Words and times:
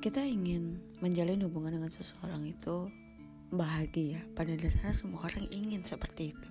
kita 0.00 0.24
ingin 0.24 0.80
menjalin 1.04 1.44
hubungan 1.44 1.76
dengan 1.76 1.92
seseorang 1.92 2.40
itu 2.48 2.88
bahagia. 3.52 4.24
Pada 4.32 4.56
dasarnya 4.56 4.96
semua 4.96 5.28
orang 5.28 5.44
ingin 5.52 5.84
seperti 5.84 6.32
itu. 6.32 6.48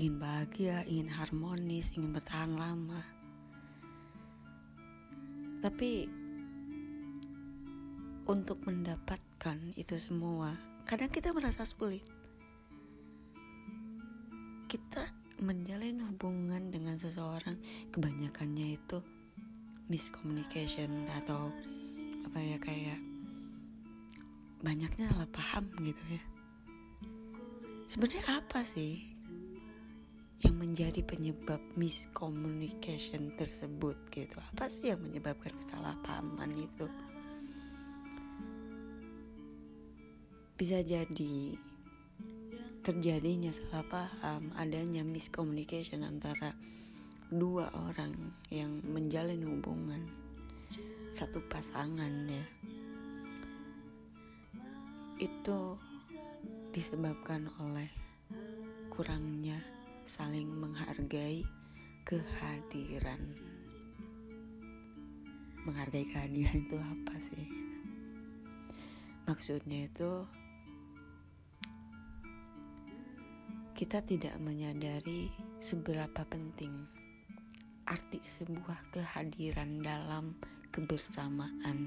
Ingin 0.00 0.16
bahagia, 0.16 0.80
ingin 0.88 1.12
harmonis, 1.12 1.92
ingin 1.92 2.16
bertahan 2.16 2.56
lama. 2.56 3.04
Tapi 5.60 6.08
untuk 8.24 8.64
mendapatkan 8.64 9.76
itu 9.76 10.00
semua, 10.00 10.56
kadang 10.88 11.12
kita 11.12 11.36
merasa 11.36 11.68
sulit. 11.68 12.08
Kita 14.72 15.04
menjalin 15.44 16.00
hubungan 16.00 16.72
dengan 16.72 16.96
seseorang 16.96 17.60
kebanyakannya 17.92 18.80
itu 18.80 19.04
miscommunication 19.92 21.04
atau 21.12 21.52
apa 22.28 22.44
ya 22.44 22.60
kayak 22.60 23.00
banyaknya 24.60 25.08
salah 25.08 25.30
paham 25.32 25.64
gitu 25.80 26.04
ya. 26.12 26.22
Sebenarnya 27.88 28.44
apa 28.44 28.60
sih 28.60 29.00
yang 30.44 30.60
menjadi 30.60 31.00
penyebab 31.08 31.56
miscommunication 31.72 33.32
tersebut 33.40 33.96
gitu? 34.12 34.36
Apa 34.52 34.68
sih 34.68 34.92
yang 34.92 35.00
menyebabkan 35.00 35.56
kesalahpahaman 35.56 36.52
itu 36.52 36.84
bisa 40.60 40.84
jadi 40.84 41.56
terjadinya 42.84 43.56
salah 43.56 43.88
paham 43.88 44.52
adanya 44.60 45.00
miscommunication 45.00 46.04
antara 46.04 46.52
dua 47.32 47.72
orang 47.88 48.36
yang 48.52 48.84
menjalin 48.84 49.48
hubungan 49.48 50.27
satu 51.18 51.42
pasangan 51.50 52.30
ya. 52.30 52.46
Itu 55.18 55.74
disebabkan 56.70 57.50
oleh 57.58 57.90
kurangnya 58.86 59.58
saling 60.06 60.46
menghargai 60.46 61.42
kehadiran. 62.06 63.34
Menghargai 65.66 66.06
kehadiran 66.06 66.62
itu 66.62 66.78
apa 66.78 67.14
sih? 67.18 67.50
Maksudnya 69.26 69.90
itu 69.90 70.22
kita 73.74 74.06
tidak 74.06 74.38
menyadari 74.38 75.34
seberapa 75.58 76.22
penting 76.30 76.86
arti 77.90 78.22
sebuah 78.22 78.94
kehadiran 78.94 79.82
dalam 79.82 80.38
kebersamaan. 80.72 81.78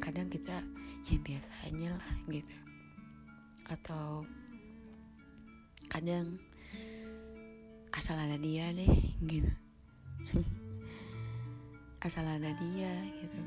Kadang 0.00 0.28
kita 0.32 0.64
ya 1.06 1.18
biasa 1.20 1.52
aja 1.68 1.88
lah 1.94 2.14
gitu. 2.28 2.58
Atau 3.70 4.26
kadang 5.86 6.38
asal 7.94 8.16
ada 8.18 8.36
dia 8.38 8.72
deh 8.74 8.94
gitu. 9.26 9.52
Asal 12.00 12.24
ada 12.24 12.48
dia 12.56 12.96
gitu. 13.20 13.40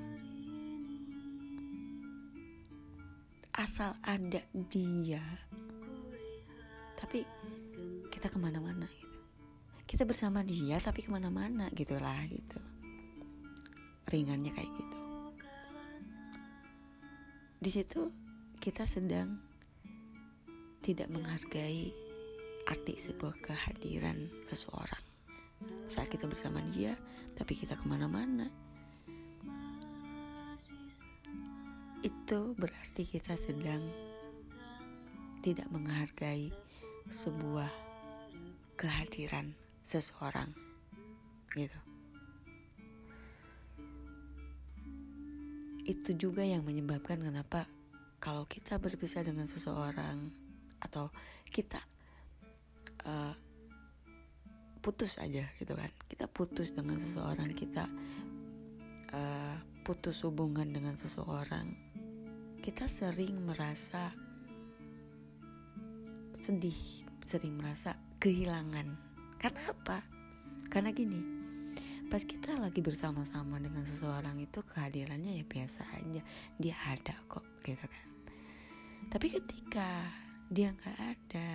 Asal 3.53 3.97
ada 4.05 4.41
dia 4.69 5.25
tapi 7.03 7.27
kita 8.08 8.31
ke 8.31 8.39
mana-mana 8.39 8.88
gitu. 8.88 9.19
Kita 9.83 10.08
bersama 10.08 10.39
dia 10.39 10.80
tapi 10.80 11.03
ke 11.03 11.11
mana-mana 11.11 11.67
gitulah 11.75 12.16
gitu 12.31 12.72
ringannya 14.14 14.53
kayak 14.53 14.69
gitu. 14.69 14.97
Di 17.58 17.72
situ 17.73 18.02
kita 18.61 18.86
sedang 18.86 19.42
tidak 20.86 21.09
menghargai 21.09 21.89
arti 22.70 22.93
sebuah 22.93 23.33
kehadiran 23.42 24.30
seseorang. 24.45 25.02
Saat 25.89 26.14
kita 26.14 26.30
bersama 26.30 26.61
dia 26.70 26.93
tapi 27.33 27.58
kita 27.58 27.73
ke 27.73 27.89
mana-mana. 27.89 28.54
Itu 32.05 32.54
berarti 32.54 33.10
kita 33.10 33.33
sedang 33.33 33.82
tidak 35.42 35.66
menghargai 35.73 36.54
sebuah 37.10 37.71
kehadiran 38.77 39.55
seseorang 39.83 40.52
gitu 41.55 41.92
itu 45.83 46.16
juga 46.16 46.44
yang 46.44 46.64
menyebabkan 46.64 47.20
kenapa 47.20 47.67
kalau 48.23 48.48
kita 48.48 48.80
berpisah 48.80 49.23
dengan 49.27 49.44
seseorang 49.48 50.32
atau 50.80 51.11
kita 51.52 51.80
uh, 53.04 53.36
putus 54.80 55.20
aja 55.20 55.48
gitu 55.60 55.73
kan. 55.76 55.92
Kita 56.08 56.27
putus 56.32 56.72
dengan 56.72 56.99
seseorang 56.99 57.52
kita 57.52 57.88
uh, 59.11 59.58
putus 59.83 60.23
hubungan 60.23 60.72
dengan 60.72 60.95
seseorang 60.95 61.72
kita 62.64 62.88
sering 62.88 63.43
merasa 63.43 64.16
sedih 66.39 67.04
sering 67.23 67.60
merasa 67.60 67.99
kehilangan. 68.23 68.95
Karena 69.39 69.61
apa? 69.67 69.99
Karena 70.72 70.95
gini 70.95 71.33
pas 72.09 72.23
kita 72.23 72.55
lagi 72.59 72.81
bersama-sama 72.83 73.59
dengan 73.59 73.86
seseorang 73.86 74.39
itu 74.41 74.59
kehadirannya 74.64 75.39
ya 75.41 75.45
biasa 75.45 75.83
aja. 75.99 76.21
Dia 76.58 76.75
ada 76.89 77.14
kok 77.30 77.45
gitu 77.64 77.86
kan. 77.86 78.08
Tapi 79.11 79.27
ketika 79.30 79.87
dia 80.49 80.73
nggak 80.73 80.99
ada 80.99 81.49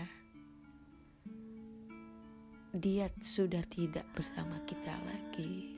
dia 2.78 3.08
sudah 3.25 3.64
tidak 3.66 4.04
bersama 4.12 4.60
kita 4.69 4.92
lagi 5.08 5.72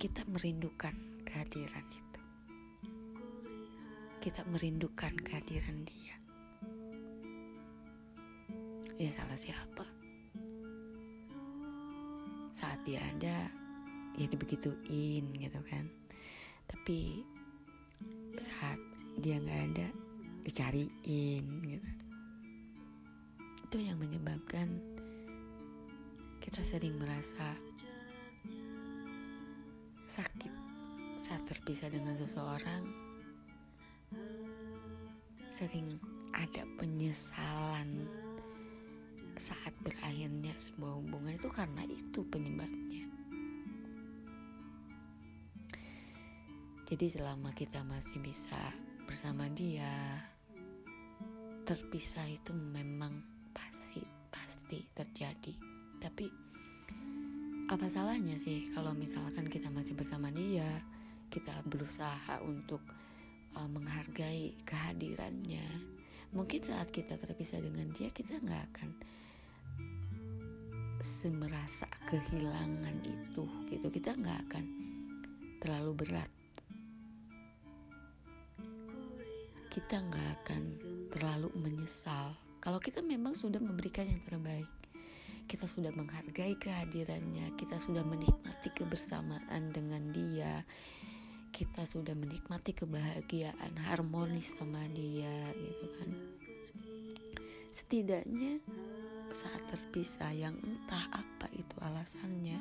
kita 0.00 0.24
merindukan 0.32 0.96
kehadiran 1.28 1.84
itu. 1.92 2.20
Kita 4.24 4.40
merindukan 4.48 5.12
kehadiran 5.20 5.84
dia. 5.84 6.16
Ya 8.96 9.12
salah 9.12 9.36
siapa 9.36 9.99
saat 12.80 12.96
dia 12.96 13.04
ada 13.12 13.36
ya 14.16 14.24
dibegituin 14.24 15.36
gitu 15.36 15.60
kan. 15.68 15.84
Tapi 16.64 17.20
saat 18.40 18.80
dia 19.20 19.36
nggak 19.36 19.62
ada 19.68 19.88
dicariin 20.48 21.44
gitu. 21.44 21.90
Itu 23.68 23.76
yang 23.84 24.00
menyebabkan 24.00 24.80
kita 26.40 26.64
sering 26.64 26.96
merasa 26.96 27.52
sakit. 30.08 30.52
Saat 31.20 31.44
terpisah 31.52 31.92
dengan 31.92 32.16
seseorang 32.16 32.88
sering 35.52 36.00
ada 36.32 36.64
penyesalan 36.80 38.08
saat 39.40 39.72
berakhirnya 39.80 40.52
sebuah 40.52 41.00
hubungan 41.00 41.32
itu 41.32 41.48
karena 41.48 41.80
itu 41.88 42.20
penyebabnya. 42.28 43.08
Jadi 46.84 47.06
selama 47.08 47.48
kita 47.56 47.80
masih 47.88 48.20
bisa 48.20 48.60
bersama 49.08 49.48
dia, 49.48 50.20
terpisah 51.64 52.28
itu 52.28 52.52
memang 52.52 53.24
pasti 53.56 54.04
pasti 54.28 54.84
terjadi. 54.92 55.56
Tapi 56.04 56.28
apa 57.72 57.86
salahnya 57.88 58.36
sih 58.36 58.68
kalau 58.76 58.92
misalkan 58.92 59.48
kita 59.48 59.72
masih 59.72 59.96
bersama 59.96 60.28
dia, 60.28 60.84
kita 61.32 61.64
berusaha 61.64 62.44
untuk 62.44 62.84
uh, 63.56 63.70
menghargai 63.72 64.52
kehadirannya. 64.68 65.64
Mungkin 66.36 66.60
saat 66.60 66.92
kita 66.92 67.16
terpisah 67.16 67.64
dengan 67.64 67.88
dia, 67.96 68.12
kita 68.12 68.36
nggak 68.36 68.62
akan 68.74 68.90
semerasa 71.00 71.88
kehilangan 72.08 72.96
itu 73.04 73.44
gitu. 73.72 73.86
Kita 73.90 74.14
nggak 74.14 74.38
akan 74.48 74.64
terlalu 75.60 75.92
berat. 76.06 76.30
Kita 79.72 79.96
nggak 79.98 80.28
akan 80.40 80.62
terlalu 81.10 81.48
menyesal. 81.56 82.36
Kalau 82.60 82.78
kita 82.78 83.00
memang 83.00 83.32
sudah 83.32 83.58
memberikan 83.58 84.06
yang 84.06 84.20
terbaik 84.22 84.68
kita 85.50 85.66
sudah 85.66 85.90
menghargai 85.90 86.54
kehadirannya 86.62 87.58
kita 87.58 87.74
sudah 87.82 88.06
menikmati 88.06 88.70
kebersamaan 88.70 89.74
dengan 89.74 90.14
dia 90.14 90.62
kita 91.50 91.82
sudah 91.82 92.14
menikmati 92.14 92.70
kebahagiaan 92.70 93.74
harmonis 93.90 94.54
sama 94.54 94.80
dia 94.94 95.50
gitu 95.58 95.86
kan. 95.98 96.10
Setidaknya 97.74 98.62
saat 99.30 99.62
terpisah 99.70 100.34
yang 100.34 100.58
entah 100.66 101.06
apa 101.14 101.46
itu 101.54 101.76
alasannya 101.78 102.58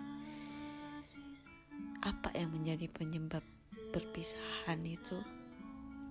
apa 2.06 2.30
yang 2.38 2.54
menjadi 2.54 2.86
penyebab 2.94 3.42
perpisahan 3.90 4.78
itu 4.86 5.18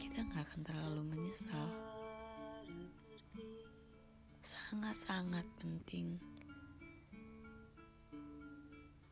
kita 0.02 0.26
nggak 0.26 0.42
akan 0.50 0.62
terlalu 0.66 1.02
menyesal. 1.14 1.68
Sangat-sangat 4.42 5.46
penting 5.62 6.18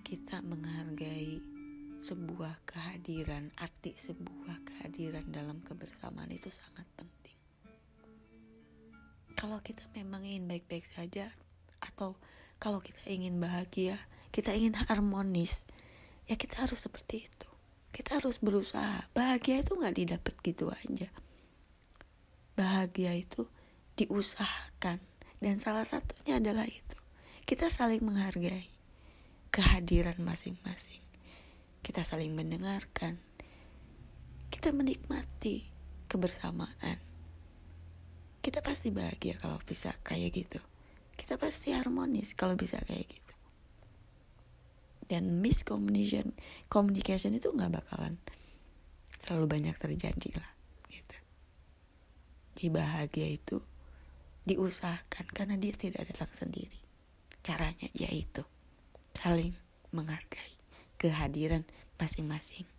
kita 0.02 0.43
menghargai 0.43 1.38
sebuah 1.96 2.62
kehadiran 2.69 3.54
arti 3.56 3.96
sebuah 3.96 4.62
kehadiran 4.69 5.25
dalam 5.32 5.64
kebersamaan 5.64 6.28
itu 6.28 6.52
sangat 6.52 6.84
penting 6.94 7.16
kalau 9.46 9.62
kita 9.62 9.87
memang 9.94 10.26
ingin 10.26 10.50
baik-baik 10.50 10.82
saja 10.82 11.31
atau 11.78 12.19
kalau 12.58 12.82
kita 12.82 13.06
ingin 13.06 13.38
bahagia 13.38 13.94
kita 14.34 14.50
ingin 14.50 14.75
harmonis 14.75 15.62
ya 16.26 16.34
kita 16.34 16.66
harus 16.66 16.82
seperti 16.82 17.31
itu. 17.31 17.48
Kita 17.94 18.19
harus 18.19 18.43
berusaha. 18.43 19.08
Bahagia 19.14 19.62
itu 19.62 19.78
nggak 19.78 19.96
didapat 19.96 20.34
gitu 20.43 20.69
aja. 20.69 21.08
Bahagia 22.58 23.16
itu 23.16 23.46
diusahakan. 23.96 24.98
Dan 25.38 25.62
salah 25.62 25.87
satunya 25.87 26.43
adalah 26.43 26.66
itu. 26.66 26.98
Kita 27.46 27.70
saling 27.70 28.02
menghargai 28.02 28.69
kehadiran 29.54 30.19
masing-masing. 30.20 31.00
Kita 31.81 32.02
saling 32.02 32.34
mendengarkan. 32.34 33.22
Kita 34.50 34.75
menikmati 34.75 35.70
kebersamaan 36.10 37.16
kita 38.46 38.62
pasti 38.62 38.94
bahagia 38.94 39.34
kalau 39.43 39.58
bisa 39.66 39.90
kayak 40.06 40.31
gitu. 40.31 40.62
Kita 41.19 41.34
pasti 41.34 41.75
harmonis 41.75 42.31
kalau 42.38 42.54
bisa 42.54 42.78
kayak 42.87 43.10
gitu. 43.10 43.34
Dan 45.10 45.43
miscommunication 45.43 46.31
communication 46.70 47.34
itu 47.34 47.50
nggak 47.50 47.82
bakalan 47.82 48.22
terlalu 49.19 49.50
banyak 49.50 49.75
terjadi 49.75 50.38
lah 50.38 50.50
gitu. 50.87 51.19
Di 52.54 52.70
bahagia 52.70 53.34
itu 53.34 53.58
diusahakan 54.46 55.26
karena 55.34 55.58
dia 55.58 55.75
tidak 55.75 56.06
datang 56.06 56.31
sendiri. 56.31 56.78
Caranya 57.43 57.90
yaitu 57.98 58.46
saling 59.10 59.58
menghargai 59.90 60.54
kehadiran 61.02 61.66
masing-masing 61.98 62.70